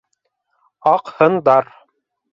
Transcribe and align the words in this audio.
Аҡһындар. 0.93 1.73